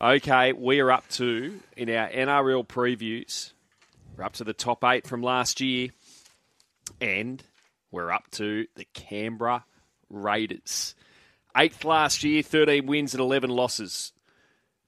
Okay, 0.00 0.52
we 0.52 0.78
are 0.78 0.92
up 0.92 1.08
to, 1.08 1.58
in 1.76 1.90
our 1.90 2.08
NRL 2.08 2.64
previews, 2.64 3.50
we're 4.16 4.22
up 4.22 4.34
to 4.34 4.44
the 4.44 4.52
top 4.52 4.84
eight 4.84 5.08
from 5.08 5.22
last 5.22 5.60
year, 5.60 5.88
and 7.00 7.42
we're 7.90 8.12
up 8.12 8.30
to 8.32 8.68
the 8.76 8.86
Canberra 8.94 9.64
Raiders. 10.08 10.94
Eighth 11.56 11.84
last 11.84 12.22
year, 12.22 12.44
13 12.44 12.86
wins 12.86 13.12
and 13.12 13.20
11 13.20 13.50
losses. 13.50 14.12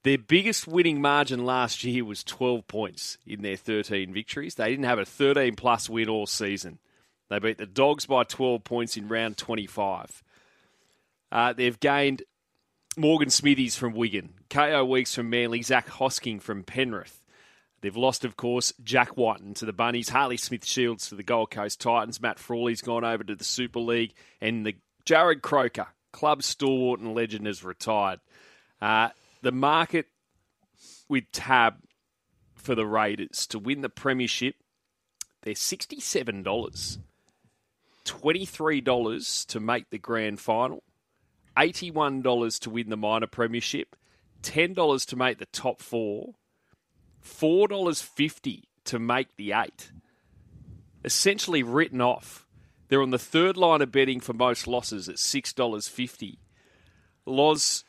Their 0.05 0.17
biggest 0.17 0.69
winning 0.69 1.01
margin 1.01 1.45
last 1.45 1.83
year 1.83 2.05
was 2.05 2.23
12 2.23 2.69
points 2.69 3.19
in 3.27 3.43
their 3.43 3.57
13 3.57 4.15
victories. 4.15 4.55
They 4.55 4.71
didn't 4.71 4.85
have 4.85 5.01
a 5.01 5.05
13 5.05 5.57
plus 5.57 5.91
win 5.91 6.09
all 6.09 6.29
season. 6.29 6.79
They 7.31 7.41
beat 7.41 7.59
the 7.59 7.67
Dogs 7.67 8.07
by 8.07 8.23
12 8.23 8.63
points 8.63 8.97
in 8.97 9.09
round 9.09 9.39
25. 9.39 10.23
Uh, 11.33 11.53
they've 11.53 11.81
gained 11.81 12.23
Morgan 12.97 13.31
Smithies 13.31 13.77
from 13.77 13.95
Wigan, 13.95 14.35
Kaeo 14.49 14.85
Weekes 14.85 15.15
from 15.15 15.31
Manly, 15.31 15.63
Zac 15.63 15.89
Hosking 15.89 16.41
from 16.43 16.65
Penrith. 16.65 17.23
They've 17.81 17.97
lost, 17.97 18.25
of 18.25 18.37
course, 18.37 18.73
Jack 18.83 19.17
Wighton 19.17 19.55
to 19.55 19.65
the 19.65 19.73
Bunnies, 19.73 20.09
Harley 20.09 20.37
Smith 20.37 20.67
Shields 20.67 21.09
to 21.09 21.15
the 21.15 21.23
Gold 21.23 21.51
Coast 21.51 21.81
Titans, 21.81 22.21
Matt 22.21 22.39
Frawley's 22.39 22.83
gone 22.83 23.05
over 23.05 23.23
to 23.25 23.35
the 23.35 23.45
Super 23.45 23.79
League, 23.79 24.13
and 24.41 24.67
the 24.67 24.77
Jarrod 25.07 25.41
Croker, 25.41 25.87
club 26.13 26.43
stalwart 26.43 27.01
and 27.01 27.15
legend, 27.15 27.47
has 27.47 27.65
retired. 27.65 28.21
Uh, 28.83 29.11
the 29.41 29.53
market 29.53 30.07
with 31.09 31.31
Tab 31.33 31.77
for 32.55 32.75
the 32.75 32.87
Raiders 32.87 33.47
to 33.49 33.59
win 33.59 33.83
the 33.83 33.89
Premiership, 33.89 34.57
they're 35.43 35.55
$67. 35.55 36.99
$23 38.05 39.47
to 39.47 39.61
make 39.61 39.91
the 39.91 39.99
grand 39.99 40.41
final, 40.41 40.83
$81 41.61 42.59
to 42.61 42.71
win 42.71 42.91
the 42.91 42.97
minor 42.97 43.27
premiership, 43.27 43.97
$10 44.43 45.07
to 45.07 45.17
make 45.17 45.39
the 45.39 45.47
top 45.47 45.81
four, 45.81 46.35
$4.50 47.25 48.63
to 48.85 48.99
make 48.99 49.37
the 49.37 49.53
eight. 49.53 49.93
Essentially 51.05 51.63
written 51.63 52.01
off. 52.01 52.47
They're 52.89 53.03
on 53.03 53.11
the 53.11 53.19
third 53.19 53.57
line 53.57 53.83
of 53.83 53.93
betting 53.93 54.21
for 54.21 54.33
most 54.33 54.67
losses 54.67 55.09
at 55.09 55.17
$6.50. 55.17 56.39
Loz, 57.27 57.85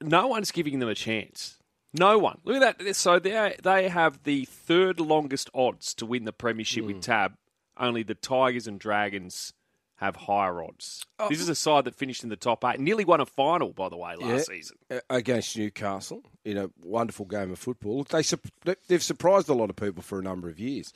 no 0.00 0.28
one's 0.28 0.52
giving 0.52 0.78
them 0.78 0.88
a 0.88 0.94
chance. 0.94 1.58
No 1.92 2.18
one. 2.18 2.38
Look 2.44 2.62
at 2.62 2.78
that. 2.78 2.96
So 2.96 3.18
they 3.18 3.56
they 3.62 3.88
have 3.88 4.22
the 4.24 4.44
third 4.44 5.00
longest 5.00 5.48
odds 5.54 5.94
to 5.94 6.06
win 6.06 6.24
the 6.24 6.32
premiership 6.32 6.84
with 6.84 6.96
hmm. 6.96 7.00
Tab. 7.00 7.32
Only 7.78 8.02
the 8.02 8.14
Tigers 8.14 8.66
and 8.66 8.78
Dragons 8.78 9.54
have 9.98 10.14
higher 10.16 10.62
odds. 10.62 11.04
Oh. 11.18 11.28
This 11.28 11.40
is 11.40 11.48
a 11.48 11.54
side 11.54 11.84
that 11.84 11.94
finished 11.94 12.22
in 12.22 12.28
the 12.28 12.36
top 12.36 12.64
eight. 12.64 12.78
Nearly 12.80 13.04
won 13.04 13.20
a 13.20 13.26
final, 13.26 13.72
by 13.72 13.88
the 13.88 13.96
way, 13.96 14.14
last 14.16 14.48
Yeah. 14.48 14.54
season. 14.56 14.76
Against 15.10 15.56
Newcastle 15.56 16.22
in 16.44 16.56
a 16.56 16.70
wonderful 16.80 17.26
game 17.26 17.50
of 17.50 17.58
football. 17.58 17.98
Look, 17.98 18.08
they 18.08 18.22
they- 18.64 18.76
they've 18.86 19.02
surprised 19.02 19.48
a 19.48 19.54
lot 19.54 19.70
of 19.70 19.76
people 19.76 20.02
for 20.02 20.18
a 20.18 20.22
number 20.22 20.48
of 20.48 20.58
years, 20.60 20.92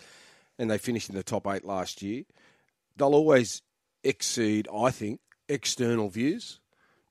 and 0.59 0.71
they 0.71 0.79
finished 0.79 1.09
in 1.11 1.17
the 1.17 1.23
top 1.25 1.47
eight 1.49 1.65
last 1.65 2.01
year. 2.01 2.25
They'll 2.97 3.15
always 3.15 3.63
exceed, 4.05 4.69
I 4.73 4.91
think, 4.91 5.21
external 5.49 6.09
views, 6.09 6.61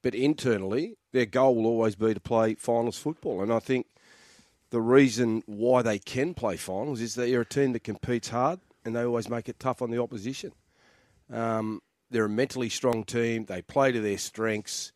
but 0.01 0.15
internally, 0.15 0.97
their 1.11 1.25
goal 1.25 1.55
will 1.55 1.65
always 1.65 1.95
be 1.95 2.13
to 2.13 2.19
play 2.21 2.55
finals 2.55 2.97
football. 2.97 3.41
And 3.41 3.51
I 3.51 3.59
think 3.59 3.87
the 4.69 4.81
reason 4.81 5.43
why 5.45 5.81
they 5.81 5.99
can 5.99 6.33
play 6.33 6.55
finals 6.55 7.01
is 7.01 7.15
that 7.15 7.27
you're 7.27 7.41
a 7.41 7.45
team 7.45 7.73
that 7.73 7.83
competes 7.83 8.29
hard, 8.29 8.61
and 8.85 8.95
they 8.95 9.03
always 9.03 9.27
make 9.27 9.49
it 9.49 9.59
tough 9.59 9.81
on 9.81 9.91
the 9.91 10.01
opposition. 10.01 10.53
Um, 11.31 11.81
they're 12.09 12.25
a 12.25 12.29
mentally 12.29 12.69
strong 12.69 13.03
team. 13.03 13.45
They 13.45 13.61
play 13.61 13.91
to 13.91 14.01
their 14.01 14.17
strengths. 14.17 14.91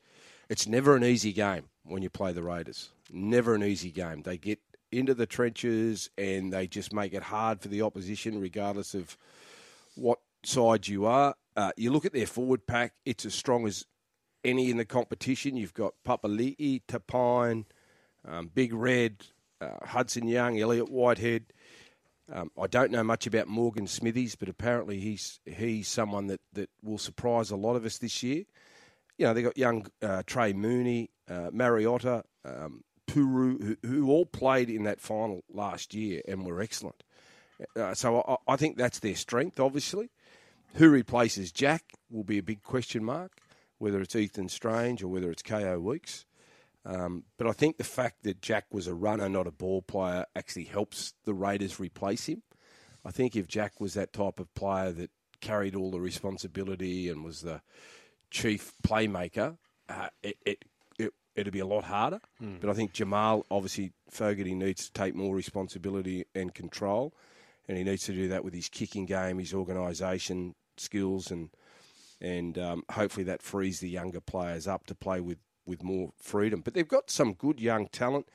It's 0.50 0.68
never 0.68 0.96
an 0.96 1.04
easy 1.04 1.34
game 1.34 1.66
when 1.84 2.04
you 2.04 2.10
play 2.10 2.34
the 2.34 2.44
Raiders. 2.44 2.90
Never 3.12 3.56
an 3.56 3.64
easy 3.64 3.92
game. 3.92 4.22
They 4.24 4.38
get 4.38 4.60
into 4.92 5.14
the 5.14 5.26
trenches 5.26 6.10
and 6.18 6.52
they 6.52 6.68
just 6.68 6.94
make 6.94 7.14
it 7.14 7.24
hard 7.24 7.62
for 7.62 7.70
the 7.70 7.82
opposition, 7.82 8.40
regardless 8.40 8.94
of 8.94 9.18
what 9.96 10.20
side 10.44 10.88
you 10.88 11.06
are. 11.06 11.36
Uh, 11.56 11.72
you 11.78 11.92
look 11.92 12.06
at 12.06 12.14
their 12.14 12.28
forward 12.28 12.68
pack; 12.68 12.94
it's 13.06 13.26
as 13.26 13.34
strong 13.34 13.66
as 13.66 13.86
any 14.44 14.70
in 14.70 14.78
the 14.78 14.86
competition. 14.86 15.56
You've 15.56 15.74
got 15.74 15.94
Papali'i, 16.06 16.82
Tapine, 16.88 17.66
um, 18.28 18.52
Big 18.54 18.74
Red, 18.74 19.26
uh, 19.62 19.86
Hudson 19.86 20.28
Young, 20.28 20.60
Elliot 20.60 20.90
Whitehead. 20.90 21.46
Um, 22.32 22.50
I 22.60 22.68
don't 22.68 22.92
know 22.92 23.04
much 23.04 23.28
about 23.28 23.48
Morgan 23.48 23.88
Smithies, 23.88 24.36
but 24.36 24.50
apparently 24.50 25.00
he's 25.00 25.40
he's 25.46 25.88
someone 25.88 26.28
that, 26.28 26.42
that 26.54 26.70
will 26.84 26.98
surprise 26.98 27.52
a 27.52 27.56
lot 27.56 27.76
of 27.76 27.86
us 27.86 28.00
this 28.00 28.24
year. 28.24 28.46
You 29.18 29.28
know, 29.28 29.34
they 29.34 29.44
got 29.44 29.58
young 29.58 29.88
uh, 30.02 30.24
Trey 30.26 30.52
Mooney, 30.54 31.12
uh, 31.30 31.50
Mariota, 31.54 32.24
um, 32.44 32.84
Puru, 33.08 33.62
who, 33.64 33.78
who 33.88 34.10
all 34.10 34.26
played 34.26 34.70
in 34.70 34.84
that 34.84 35.00
final 35.00 35.44
last 35.54 35.94
year 35.94 36.22
and 36.28 36.46
were 36.46 36.60
excellent. 36.62 37.04
Uh, 37.76 37.94
so 37.94 38.22
I, 38.22 38.54
I 38.54 38.56
think 38.56 38.78
that's 38.78 39.00
their 39.00 39.16
strength, 39.16 39.60
obviously. 39.60 40.10
Who 40.76 40.90
replaces 40.90 41.52
Jack 41.52 41.84
will 42.10 42.26
be 42.26 42.38
a 42.38 42.44
big 42.44 42.64
question 42.64 43.04
mark, 43.04 43.38
whether 43.78 44.02
it's 44.02 44.16
Ethan 44.16 44.50
Strange 44.50 45.02
or 45.02 45.08
whether 45.08 45.32
it's 45.32 45.44
Kaeo 45.44 45.80
Weekes. 45.82 46.26
Um, 46.86 47.24
but 47.38 47.48
I 47.48 47.52
think 47.52 47.78
the 47.78 47.84
fact 47.84 48.24
that 48.24 48.42
Jack 48.42 48.66
was 48.72 48.86
a 48.88 48.94
runner, 48.94 49.28
not 49.28 49.48
a 49.48 49.52
ball 49.52 49.82
player, 49.82 50.26
actually 50.36 50.66
helps 50.66 51.14
the 51.26 51.34
Raiders 51.34 51.80
replace 51.80 52.28
him. 52.28 52.44
I 53.04 53.12
think 53.12 53.36
if 53.36 53.48
Jack 53.48 53.80
was 53.82 53.94
that 53.96 54.14
type 54.14 54.40
of 54.40 54.54
player 54.54 54.92
that 54.92 55.12
carried 55.42 55.76
all 55.76 55.92
the 55.92 56.00
responsibility 56.00 57.10
and 57.10 57.24
was 57.24 57.42
the 57.42 57.62
chief 58.32 58.74
playmaker, 58.86 59.58
uh, 59.90 60.10
it, 60.24 60.38
it, 60.46 60.66
it, 60.98 61.14
it'd 61.36 61.54
be 61.54 61.60
a 61.60 61.66
lot 61.66 61.84
harder. 61.86 62.20
But 62.60 62.70
I 62.70 62.74
think 62.74 62.94
Jamal, 62.94 63.46
obviously, 63.50 63.92
Fogarty 64.10 64.56
needs 64.56 64.86
to 64.86 64.94
take 64.94 65.16
more 65.16 65.36
responsibility 65.36 66.26
and 66.34 66.54
control, 66.54 67.14
and 67.68 67.78
he 67.78 67.84
needs 67.84 68.06
to 68.06 68.14
do 68.14 68.28
that 68.30 68.44
with 68.44 68.54
his 68.54 68.70
kicking 68.70 69.06
game, 69.06 69.40
his 69.40 69.54
organisation 69.54 70.56
skills, 70.78 71.32
and 71.32 71.50
and 72.22 72.58
um, 72.58 72.84
hopefully 72.92 73.26
that 73.26 73.42
frees 73.42 73.80
the 73.82 73.90
younger 73.90 74.22
players 74.22 74.68
up 74.68 74.86
to 74.88 74.96
play 74.96 75.20
with, 75.20 75.38
with 75.66 75.84
more 75.84 76.12
freedom. 76.20 76.62
But 76.62 76.74
they've 76.74 76.88
got 76.88 77.10
some 77.10 77.34
good 77.34 77.60
young 77.60 77.88
talent. 77.88 78.28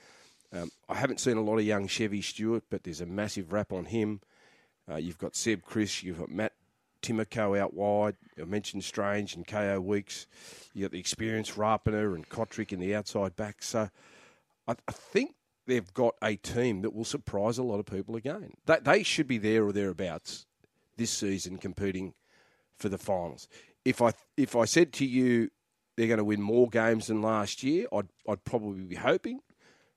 Um, 0.52 0.70
I 0.88 0.96
haven't 0.96 1.20
seen 1.20 1.36
a 1.36 1.42
lot 1.42 1.58
of 1.58 1.64
young 1.64 1.86
Chevy 1.86 2.22
Stewart, 2.22 2.64
but 2.70 2.82
there's 2.82 3.00
a 3.00 3.06
massive 3.06 3.52
rap 3.52 3.72
on 3.72 3.86
him. 3.86 4.20
Uh, 4.91 4.96
you've 4.96 5.18
got 5.18 5.36
Seb 5.36 5.62
Kris, 5.62 6.02
you've 6.02 6.19
got 6.19 6.30
Matt 6.30 6.52
Timoko 7.02 7.58
out 7.58 7.74
wide. 7.74 8.16
I 8.40 8.44
mentioned 8.44 8.84
Strange 8.84 9.34
and 9.34 9.46
Kaeo 9.46 9.80
Weekes. 9.80 10.26
You've 10.74 10.86
got 10.86 10.92
the 10.92 10.98
experienced 10.98 11.56
Rapana 11.56 12.14
and 12.14 12.28
Cotric 12.28 12.72
in 12.72 12.80
the 12.80 12.94
outside 12.94 13.36
back. 13.36 13.62
So 13.62 13.88
I, 14.66 14.72
I 14.72 14.92
think 14.92 15.34
they've 15.66 15.92
got 15.94 16.14
a 16.22 16.36
team 16.36 16.82
that 16.82 16.94
will 16.94 17.04
surprise 17.04 17.58
a 17.58 17.62
lot 17.62 17.78
of 17.78 17.86
people 17.86 18.16
again. 18.16 18.52
They, 18.66 18.78
they 18.82 19.02
should 19.02 19.28
be 19.28 19.38
there 19.38 19.64
or 19.64 19.72
thereabouts 19.72 20.46
this 20.96 21.10
season 21.10 21.58
competing 21.58 22.14
for 22.76 22.88
the 22.88 22.98
finals. 22.98 23.48
If 23.84 24.02
I 24.02 24.12
if 24.36 24.54
I 24.56 24.64
said 24.66 24.92
to 24.94 25.06
you 25.06 25.50
they're 26.00 26.09
going 26.09 26.16
to 26.16 26.25
win 26.25 26.41
more 26.41 26.66
games 26.66 27.09
than 27.09 27.21
last 27.21 27.62
year, 27.62 27.87
I'd 27.93 28.09
I'd 28.27 28.43
probably 28.44 28.84
be 28.84 28.97
hoping, 28.97 29.41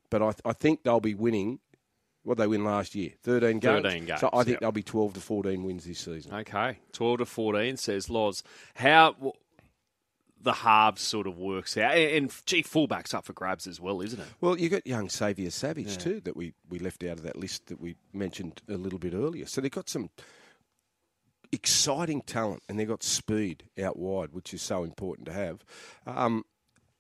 but 0.10 0.22
I 0.22 0.34
I 0.44 0.52
think 0.52 0.84
they'll 0.84 1.00
be 1.00 1.16
winning. 1.16 1.60
What 2.24 2.38
they 2.38 2.48
win 2.48 2.64
last 2.64 2.94
year, 2.96 3.12
thirteen 3.22 3.60
games. 3.60 3.84
13 3.84 4.06
games, 4.06 4.20
So 4.22 4.30
I 4.32 4.44
think 4.44 4.56
yep. 4.56 4.60
they'll 4.62 4.72
be 4.72 4.84
twelve 4.84 5.14
to 5.14 5.20
fourteen 5.22 5.64
wins 5.64 5.86
this 5.86 6.00
season. 6.00 6.34
Okay, 6.34 6.80
12 6.94 7.18
to 7.20 7.26
14, 7.26 7.76
says 7.76 8.10
Loz. 8.10 8.44
How 8.76 9.12
w- 9.14 9.34
the 10.42 10.54
halves 10.54 11.02
sort 11.02 11.28
of 11.28 11.38
works 11.38 11.78
out. 11.78 11.96
And, 11.96 12.12
and 12.12 12.42
gee, 12.46 12.62
fullback's 12.62 13.14
up 13.14 13.26
for 13.26 13.34
grabs 13.34 13.66
as 13.68 13.80
well, 13.80 14.02
isn't 14.02 14.20
it? 14.20 14.28
Well, 14.42 14.58
you 14.58 14.70
got 14.70 14.86
young 14.86 15.10
Xavier 15.10 15.50
Savage 15.50 15.98
too 15.98 16.22
that 16.22 16.36
we, 16.38 16.54
we 16.70 16.80
left 16.80 17.04
out 17.04 17.18
of 17.18 17.24
that 17.24 17.38
list 17.38 17.68
that 17.68 17.80
we 17.80 17.96
mentioned 18.14 18.62
a 18.70 18.76
little 18.76 19.00
bit 19.00 19.14
earlier. 19.14 19.46
So 19.46 19.62
they've 19.62 19.72
got 19.72 19.90
some 19.90 20.10
exciting 21.54 22.22
talent 22.22 22.64
and 22.68 22.80
they've 22.80 22.88
got 22.88 23.04
speed 23.04 23.64
out 23.82 23.98
wide, 23.98 24.32
which 24.32 24.54
is 24.54 24.62
so 24.62 24.84
important 24.84 25.28
to 25.28 25.34
have. 25.34 25.64
Um, 26.06 26.44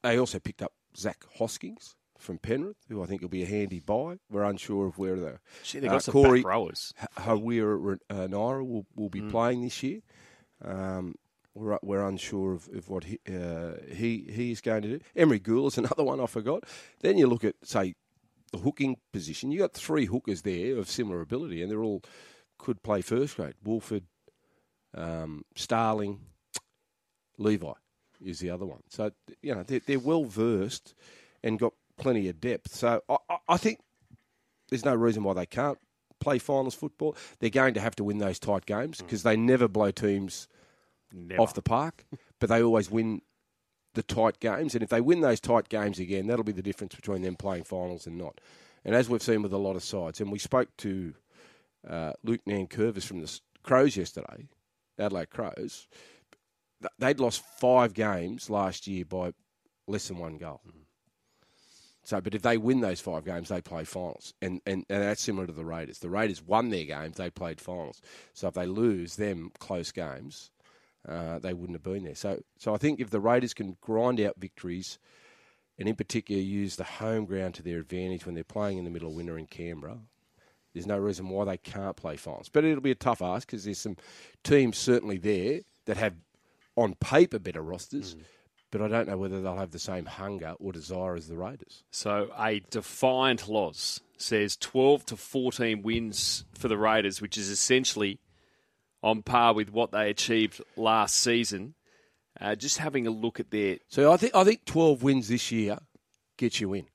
they 0.03 0.17
also 0.17 0.39
picked 0.39 0.61
up 0.61 0.73
Zac 0.95 1.23
Hoskins 1.37 1.95
from 2.19 2.37
Penrith, 2.37 2.77
who 2.87 3.03
I 3.03 3.05
think 3.05 3.21
will 3.21 3.29
be 3.29 3.43
a 3.43 3.47
handy 3.47 3.79
buy. 3.79 4.17
We're 4.29 4.43
unsure 4.43 4.87
of 4.87 4.97
where 4.97 5.15
the 5.15 5.39
Gee, 5.63 5.79
they've 5.79 5.89
got 5.89 5.97
uh, 5.97 5.99
some 5.99 6.13
Corey 6.13 6.41
back 6.41 6.51
rowers. 6.51 6.93
Harawira 7.17 7.97
uh, 8.09 8.27
Naera 8.27 8.65
will, 8.65 8.85
will 8.95 9.09
be 9.09 9.21
playing 9.21 9.63
this 9.63 9.81
year. 9.83 10.01
Um, 10.63 11.15
we're, 11.55 11.77
we're 11.81 12.07
unsure 12.07 12.53
of, 12.53 12.69
of 12.73 12.89
what 12.89 13.03
he, 13.03 13.19
uh, 13.27 13.73
he 13.91 14.25
he 14.31 14.51
is 14.51 14.61
going 14.61 14.83
to 14.83 14.97
do. 14.97 14.99
Emre 15.15 15.39
Guler 15.39 15.67
is 15.67 15.77
another 15.77 16.03
one 16.03 16.19
I 16.19 16.25
forgot. 16.27 16.63
Then 17.01 17.17
you 17.17 17.27
look 17.27 17.43
at, 17.43 17.55
say, 17.63 17.95
the 18.51 18.59
hooking 18.59 18.97
position. 19.11 19.51
you 19.51 19.59
got 19.59 19.73
three 19.73 20.05
hookers 20.05 20.43
there 20.43 20.77
of 20.77 20.89
similar 20.89 21.21
ability, 21.21 21.61
and 21.61 21.71
they're 21.71 21.83
all 21.83 22.03
could 22.57 22.81
play 22.83 23.01
first 23.01 23.35
grade. 23.35 23.55
Woolford, 23.63 24.05
um, 24.95 25.43
Starling, 25.55 26.19
Levi 27.37 27.73
is 28.23 28.39
the 28.39 28.49
other 28.49 28.65
one. 28.65 28.81
So, 28.89 29.11
you 29.41 29.53
know, 29.53 29.63
they're, 29.63 29.81
they're 29.85 29.99
well 29.99 30.25
versed 30.25 30.93
and 31.43 31.59
got 31.59 31.73
plenty 31.97 32.29
of 32.29 32.39
depth. 32.39 32.73
So 32.73 33.01
I, 33.09 33.17
I, 33.47 33.57
think 33.57 33.79
there's 34.69 34.85
no 34.85 34.95
reason 34.95 35.23
why 35.23 35.33
they 35.33 35.45
can't 35.45 35.77
play 36.19 36.39
finals 36.39 36.75
football. 36.75 37.15
They're 37.39 37.49
going 37.49 37.73
to 37.73 37.81
have 37.81 37.95
to 37.97 38.03
win 38.03 38.19
those 38.19 38.39
tight 38.39 38.65
games 38.65 38.99
because 38.99 39.23
they 39.23 39.35
never 39.35 39.67
blow 39.67 39.91
teams 39.91 40.47
Never. 41.11 41.41
off 41.41 41.53
the 41.53 41.61
park, 41.61 42.05
but 42.39 42.49
they 42.49 42.63
always 42.63 42.89
win 42.89 43.21
the 43.93 44.03
tight 44.03 44.39
games, 44.39 44.73
and 44.73 44.83
if 44.83 44.89
they 44.89 45.01
win 45.01 45.21
those 45.21 45.39
tight 45.39 45.69
games 45.69 45.99
again, 45.99 46.27
that'll 46.27 46.43
be 46.43 46.51
the 46.51 46.63
difference 46.63 46.95
between 46.95 47.21
them 47.21 47.35
playing 47.35 47.63
finals 47.63 48.07
and 48.07 48.17
not. 48.17 48.41
And 48.83 48.95
as 48.95 49.07
we've 49.07 49.21
seen 49.21 49.41
with 49.43 49.53
a 49.53 49.57
lot 49.57 49.75
of 49.75 49.83
sides, 49.83 50.19
and 50.19 50.31
we 50.31 50.39
spoke 50.39 50.75
to 50.77 51.13
uh, 51.87 52.13
Luke 52.23 52.41
Nankervis 52.47 53.05
from 53.05 53.19
the 53.19 53.39
Crows 53.61 53.95
yesterday, 53.95 54.47
Adelaide 54.99 55.29
Crows, 55.29 55.87
they'd 56.99 57.19
lost 57.19 57.43
five 57.59 57.93
games 57.93 58.49
last 58.49 58.87
year 58.87 59.05
by 59.05 59.33
less 59.87 60.07
than 60.07 60.17
one 60.17 60.37
goal. 60.37 60.61
Mm. 60.67 60.83
So, 62.05 62.19
but 62.19 62.35
if 62.35 62.41
they 62.41 62.57
win 62.57 62.81
those 62.81 62.99
five 62.99 63.23
games, 63.23 63.47
they 63.47 63.61
play 63.61 63.85
finals, 63.85 64.33
and, 64.41 64.59
and 64.65 64.85
and 64.89 65.01
that's 65.01 65.21
similar 65.21 65.47
to 65.47 65.53
the 65.53 65.63
Raiders. 65.63 65.99
The 65.99 66.09
Raiders 66.09 66.41
won 66.41 66.69
their 66.69 66.83
games; 66.83 67.15
they 67.15 67.29
played 67.29 67.61
finals. 67.61 68.01
So 68.33 68.49
if 68.49 68.53
they 68.53 68.65
lose 68.65 69.15
them 69.15 69.51
close 69.59 69.93
games, 69.93 70.51
uh, 71.07 71.39
they 71.39 71.53
wouldn't 71.53 71.77
have 71.77 71.83
been 71.83 72.03
there. 72.03 72.15
So, 72.15 72.41
so 72.57 72.73
I 72.73 72.77
think 72.77 72.99
if 72.99 73.09
the 73.09 73.21
Raiders 73.21 73.53
can 73.53 73.77
grind 73.79 74.19
out 74.19 74.35
victories, 74.37 74.99
and 75.77 75.87
in 75.87 75.95
particular 75.95 76.41
use 76.41 76.75
the 76.75 76.83
home 76.83 77.25
ground 77.25 77.53
to 77.55 77.63
their 77.63 77.79
advantage 77.79 78.25
when 78.25 78.35
they're 78.35 78.43
playing 78.43 78.77
in 78.77 78.83
the 78.83 78.91
middle 78.91 79.09
of 79.09 79.15
winter 79.15 79.37
in 79.37 79.47
Canberra, 79.47 79.99
there's 80.73 80.87
no 80.87 80.97
reason 80.97 81.29
why 81.29 81.45
they 81.45 81.57
can't 81.57 81.95
play 81.95 82.17
finals. 82.17 82.49
But 82.49 82.65
it'll 82.65 82.81
be 82.81 82.91
a 82.91 82.95
tough 82.95 83.21
ask 83.21 83.47
because 83.47 83.65
there's 83.65 83.79
some 83.79 83.97
teams 84.43 84.77
certainly 84.77 85.17
there 85.17 85.61
that 85.85 85.97
have, 85.97 86.15
on 86.75 86.95
paper, 86.95 87.39
better 87.39 87.61
rosters. 87.61 88.15
Mm 88.15 88.23
but 88.73 88.81
I 88.81 88.87
don't 88.87 89.07
know 89.07 89.17
whether 89.17 89.39
they'll 89.39 89.55
have 89.55 89.69
the 89.69 89.77
same 89.77 90.05
hunger 90.05 90.55
or 90.59 90.71
desire 90.71 91.13
as 91.13 91.27
the 91.27 91.37
Raiders. 91.37 91.83
So 91.91 92.31
a 92.35 92.59
defiant 92.71 93.47
loss 93.47 93.99
says 94.17 94.57
12 94.57 95.05
to 95.05 95.15
14 95.15 95.83
wins 95.83 96.43
for 96.55 96.69
the 96.69 96.77
Raiders, 96.77 97.21
which 97.21 97.37
is 97.37 97.49
essentially 97.49 98.19
on 99.03 99.21
par 99.21 99.53
with 99.53 99.71
what 99.71 99.91
they 99.91 100.09
achieved 100.09 100.59
last 100.75 101.15
season. 101.19 101.75
Uh, 102.41 102.55
just 102.55 102.79
having 102.79 103.05
a 103.05 103.11
look 103.11 103.39
at 103.39 103.51
their. 103.51 103.77
So 103.89 104.11
I 104.11 104.17
think 104.17 104.33
I 104.33 104.43
think 104.43 104.65
12 104.65 105.03
wins 105.03 105.27
this 105.27 105.51
year 105.51 105.77
gets 106.37 106.59
you 106.59 106.73
in. 106.73 106.87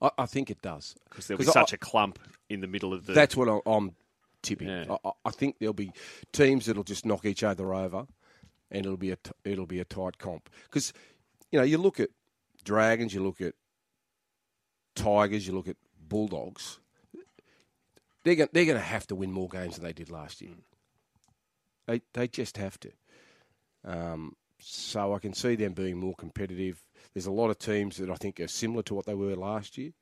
I, 0.00 0.10
I 0.18 0.26
think 0.26 0.50
it 0.50 0.62
does 0.62 0.94
because 1.08 1.26
there'll 1.26 1.38
be 1.38 1.44
such 1.44 1.72
I, 1.72 1.76
a 1.76 1.78
clump 1.78 2.18
in 2.48 2.60
the 2.60 2.66
middle 2.66 2.92
of 2.92 3.06
the. 3.06 3.12
That's 3.12 3.36
what 3.36 3.62
I'm 3.66 3.94
tipping. 4.42 4.68
Yeah. 4.68 4.96
I, 5.04 5.10
I 5.24 5.30
think 5.30 5.56
there'll 5.58 5.72
be 5.72 5.92
teams 6.32 6.66
that'll 6.66 6.84
just 6.84 7.04
knock 7.04 7.24
each 7.24 7.42
other 7.42 7.74
over 7.74 8.06
and 8.70 8.86
it'll 8.86 8.96
be 8.96 9.10
a 9.10 9.16
t- 9.16 9.32
it'll 9.44 9.66
be 9.66 9.80
a 9.80 9.84
tight 9.84 10.18
comp 10.18 10.48
because 10.64 10.92
you 11.50 11.58
know 11.58 11.64
you 11.64 11.78
look 11.78 12.00
at 12.00 12.10
Dragons, 12.64 13.14
you 13.14 13.22
look 13.22 13.40
at 13.40 13.54
Tigers, 14.94 15.46
you 15.46 15.54
look 15.54 15.68
at 15.68 15.76
Bulldogs. 16.08 16.78
They're 18.24 18.34
going 18.34 18.50
they're 18.52 18.66
going 18.66 18.76
to 18.76 18.84
have 18.84 19.06
to 19.08 19.14
win 19.14 19.32
more 19.32 19.48
games 19.48 19.76
than 19.76 19.84
they 19.84 19.92
did 19.92 20.10
last 20.10 20.40
year. 20.40 20.52
They 21.86 22.02
they 22.12 22.28
just 22.28 22.56
have 22.56 22.78
to. 22.80 22.90
Um, 23.84 24.36
so 24.60 25.14
I 25.14 25.18
can 25.18 25.32
see 25.32 25.56
them 25.56 25.72
being 25.72 25.98
more 25.98 26.14
competitive. 26.14 26.82
There's 27.14 27.26
a 27.26 27.32
lot 27.32 27.50
of 27.50 27.58
teams 27.58 27.96
that 27.96 28.10
I 28.10 28.14
think 28.14 28.40
are 28.40 28.48
similar 28.48 28.82
to 28.84 28.94
what 28.94 29.06
they 29.06 29.14
were 29.14 29.36
last 29.36 29.78
year. 29.78 29.92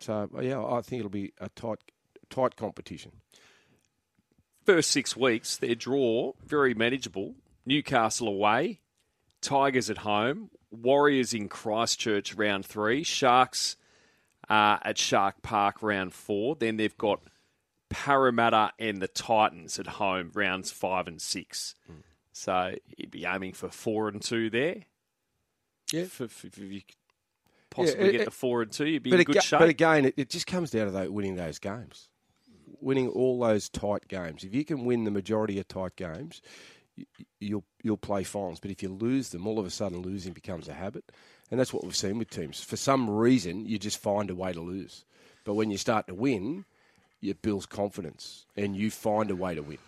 So 0.00 0.28
yeah, 0.40 0.64
I 0.64 0.80
think 0.80 1.00
it'll 1.00 1.10
be 1.10 1.32
a 1.40 1.48
tight 1.50 1.78
tight 2.30 2.56
competition 2.56 3.12
first 4.68 4.90
six 4.90 5.16
weeks, 5.16 5.56
their 5.56 5.74
draw 5.74 6.34
very 6.44 6.74
manageable. 6.74 7.34
Newcastle 7.64 8.28
away, 8.28 8.80
Tigers 9.40 9.88
at 9.88 9.96
home, 9.96 10.50
Warriors 10.70 11.32
in 11.32 11.48
Christchurch 11.48 12.34
round 12.34 12.66
three, 12.66 13.02
Sharks 13.02 13.76
uh, 14.50 14.76
at 14.82 14.98
Shark 14.98 15.40
Park 15.40 15.82
round 15.82 16.12
four. 16.12 16.54
Then 16.54 16.76
they've 16.76 16.98
got 16.98 17.22
Parramatta 17.88 18.72
and 18.78 19.00
the 19.00 19.08
Titans 19.08 19.78
at 19.78 19.86
home 19.86 20.32
rounds 20.34 20.70
five 20.70 21.08
and 21.08 21.22
six. 21.22 21.74
Mm. 21.90 22.02
So 22.38 22.74
you'd 22.96 23.10
be 23.10 23.24
aiming 23.24 23.52
for 23.52 23.68
four 23.68 24.08
and 24.08 24.22
two 24.22 24.50
there. 24.50 24.84
Yeah, 25.92 26.04
for, 26.04 26.28
for, 26.28 26.46
if 26.46 26.58
you 26.58 26.82
possibly 27.70 28.04
yeah, 28.04 28.10
it, 28.10 28.18
get 28.18 28.24
the 28.26 28.30
four 28.30 28.62
and 28.62 28.70
two, 28.70 28.86
you'd 28.86 29.02
be 29.02 29.12
in 29.12 29.22
good 29.24 29.42
shape. 29.42 29.60
But 29.60 29.68
again, 29.68 30.04
it, 30.04 30.14
it 30.16 30.30
just 30.30 30.46
comes 30.46 30.70
down 30.70 30.92
to 30.92 31.10
winning 31.10 31.36
those 31.36 31.58
games 31.58 32.08
winning 32.80 33.08
all 33.08 33.40
those 33.40 33.68
tight 33.68 34.08
games. 34.08 34.44
If 34.44 34.54
you 34.54 34.64
can 34.64 34.84
win 34.84 35.04
the 35.04 35.10
majority 35.10 35.58
of 35.58 35.68
tight 35.68 35.96
games, 35.96 36.42
you'll 37.40 37.64
you'll 37.82 37.96
play 37.96 38.24
finals. 38.24 38.60
But 38.60 38.70
if 38.70 38.82
you 38.82 38.88
lose 38.88 39.30
them, 39.30 39.46
all 39.46 39.58
of 39.58 39.66
a 39.66 39.70
sudden 39.70 40.02
losing 40.02 40.32
becomes 40.32 40.68
a 40.68 40.74
habit, 40.74 41.04
and 41.50 41.58
that's 41.58 41.72
what 41.72 41.84
we've 41.84 41.96
seen 41.96 42.18
with 42.18 42.30
teams. 42.30 42.62
For 42.62 42.76
some 42.76 43.08
reason, 43.08 43.66
you 43.66 43.78
just 43.78 43.98
find 43.98 44.30
a 44.30 44.34
way 44.34 44.52
to 44.52 44.60
lose. 44.60 45.04
But 45.44 45.54
when 45.54 45.70
you 45.70 45.78
start 45.78 46.06
to 46.08 46.14
win, 46.14 46.64
it 47.22 47.42
builds 47.42 47.66
confidence, 47.66 48.46
and 48.56 48.76
you 48.76 48.90
find 48.90 49.30
a 49.30 49.36
way 49.36 49.54
to 49.54 49.62
win. 49.62 49.78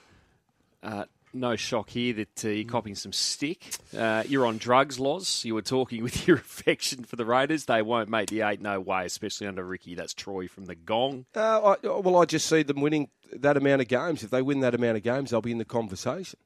Uh, 0.82 1.05
no 1.32 1.56
shock 1.56 1.91
here 1.91 2.12
that 2.15 2.44
uh, 2.44 2.49
you're 2.49 2.69
copying 2.69 2.94
some 2.94 3.12
stick. 3.12 3.62
Uh, 3.97 4.23
you're 4.27 4.47
on 4.47 4.59
drugs, 4.59 4.99
Loz. 4.99 5.44
You 5.44 5.55
were 5.55 5.62
talking 5.62 6.03
with 6.05 6.27
your 6.27 6.37
affection 6.37 7.05
for 7.05 7.17
the 7.17 7.25
Raiders. 7.25 7.67
They 7.67 7.82
won't 7.82 8.09
make 8.09 8.31
the 8.31 8.43
eight, 8.43 8.61
no 8.61 8.81
way, 8.81 9.06
especially 9.06 9.47
under 9.47 9.65
Ricky. 9.65 9.94
That's 9.94 10.15
Troy 10.15 10.49
from 10.49 10.67
the 10.67 10.75
Gong. 10.75 11.27
Uh, 11.35 11.75
I, 11.82 11.87
well, 11.87 12.17
I 12.17 12.25
just 12.25 12.47
see 12.47 12.62
them 12.62 12.81
winning 12.81 13.09
that 13.32 13.56
amount 13.56 13.82
of 13.82 13.88
games. 13.88 14.23
If 14.23 14.31
they 14.31 14.43
win 14.43 14.61
that 14.61 14.75
amount 14.75 14.97
of 14.97 15.03
games, 15.03 15.31
they'll 15.31 15.41
be 15.41 15.53
in 15.53 15.59
the 15.59 15.65
conversation. 15.65 16.38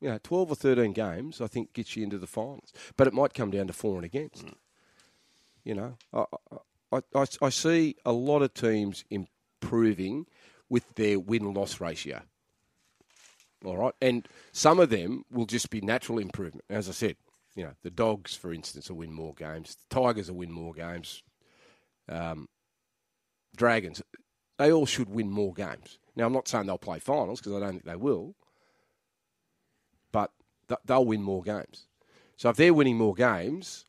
You 0.00 0.10
know, 0.10 0.18
12 0.22 0.52
or 0.52 0.54
13 0.54 0.92
games, 0.92 1.40
I 1.40 1.46
think, 1.46 1.74
gets 1.74 1.94
you 1.94 2.02
into 2.02 2.18
the 2.18 2.26
finals. 2.26 2.72
But 2.96 3.06
it 3.06 3.12
might 3.12 3.34
come 3.34 3.50
down 3.50 3.66
to 3.66 3.72
for 3.72 3.96
and 3.96 4.04
against. 4.04 4.46
Mm. 4.46 4.54
You 5.62 5.74
know, 5.74 5.96
I, 6.12 6.24
I, 6.92 7.02
I, 7.14 7.26
I 7.42 7.48
see 7.50 7.96
a 8.04 8.12
lot 8.12 8.40
of 8.40 8.54
teams 8.54 9.04
improving 9.10 10.26
with 10.70 10.94
their 10.94 11.18
win 11.18 11.52
loss 11.52 11.80
ratio. 11.80 12.22
All 13.64 13.76
right, 13.76 13.94
and 14.00 14.26
some 14.52 14.80
of 14.80 14.90
them 14.90 15.24
will 15.30 15.46
just 15.46 15.70
be 15.70 15.80
natural 15.80 16.18
improvement. 16.18 16.64
As 16.70 16.88
I 16.88 16.92
said, 16.92 17.16
you 17.54 17.64
know, 17.64 17.72
the 17.82 17.90
Dogs, 17.90 18.34
for 18.34 18.52
instance, 18.52 18.88
will 18.88 18.98
win 18.98 19.12
more 19.12 19.34
games. 19.34 19.76
The 19.76 19.94
Tigers 19.94 20.30
will 20.30 20.38
win 20.38 20.52
more 20.52 20.72
games. 20.72 21.22
Um, 22.08 22.48
Dragons, 23.56 24.02
they 24.58 24.72
all 24.72 24.86
should 24.86 25.10
win 25.10 25.30
more 25.30 25.52
games. 25.52 25.98
Now, 26.16 26.26
I'm 26.26 26.32
not 26.32 26.48
saying 26.48 26.66
they'll 26.66 26.78
play 26.78 26.98
finals 26.98 27.40
because 27.40 27.54
I 27.54 27.60
don't 27.60 27.72
think 27.72 27.84
they 27.84 27.96
will, 27.96 28.34
but 30.12 30.30
th- 30.68 30.80
they'll 30.84 31.04
win 31.04 31.22
more 31.22 31.42
games. 31.42 31.86
So 32.36 32.48
if 32.48 32.56
they're 32.56 32.74
winning 32.74 32.96
more 32.96 33.14
games, 33.14 33.84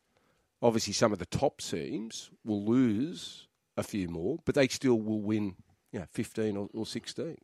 obviously 0.60 0.92
some 0.92 1.12
of 1.12 1.18
the 1.18 1.26
top 1.26 1.60
teams 1.60 2.30
will 2.44 2.64
lose 2.64 3.48
a 3.76 3.82
few 3.82 4.08
more, 4.08 4.38
but 4.44 4.54
they 4.54 4.68
still 4.68 5.00
will 5.00 5.20
win, 5.20 5.56
you 5.92 6.00
know, 6.00 6.06
15 6.10 6.56
or, 6.56 6.68
or 6.74 6.86
16. 6.86 7.36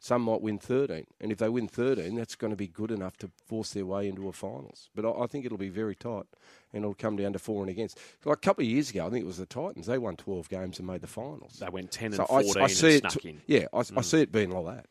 Some 0.00 0.22
might 0.22 0.40
win 0.40 0.58
13. 0.58 1.06
And 1.20 1.32
if 1.32 1.38
they 1.38 1.48
win 1.48 1.66
13, 1.66 2.14
that's 2.14 2.36
going 2.36 2.52
to 2.52 2.56
be 2.56 2.68
good 2.68 2.90
enough 2.90 3.16
to 3.18 3.30
force 3.46 3.72
their 3.72 3.86
way 3.86 4.08
into 4.08 4.28
a 4.28 4.32
finals. 4.32 4.90
But 4.94 5.04
I, 5.04 5.24
I 5.24 5.26
think 5.26 5.44
it'll 5.44 5.58
be 5.58 5.68
very 5.68 5.96
tight 5.96 6.26
and 6.72 6.84
it'll 6.84 6.94
come 6.94 7.16
down 7.16 7.32
to 7.32 7.38
for 7.38 7.62
and 7.62 7.70
against. 7.70 7.98
Like 8.24 8.36
a 8.36 8.40
couple 8.40 8.62
of 8.62 8.70
years 8.70 8.90
ago, 8.90 9.06
I 9.06 9.10
think 9.10 9.24
it 9.24 9.26
was 9.26 9.38
the 9.38 9.46
Titans. 9.46 9.86
They 9.86 9.98
won 9.98 10.16
12 10.16 10.48
games 10.48 10.78
and 10.78 10.86
made 10.86 11.00
the 11.00 11.08
finals. 11.08 11.58
They 11.60 11.68
went 11.68 11.90
10 11.90 12.06
and 12.06 12.14
so 12.16 12.26
14 12.26 12.56
I, 12.56 12.64
I 12.64 12.66
see 12.68 13.00
and 13.02 13.04
it, 13.06 13.36
Yeah, 13.46 13.66
I, 13.72 13.78
mm. 13.78 13.98
I, 13.98 14.00
see 14.02 14.20
it 14.20 14.30
being 14.32 14.50
like 14.50 14.76
that. 14.76 14.86